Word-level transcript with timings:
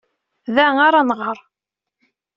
Da 0.55 0.67
ara 0.87 1.01
nɣer. 1.09 1.37